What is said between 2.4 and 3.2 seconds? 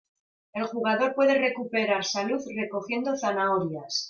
recogiendo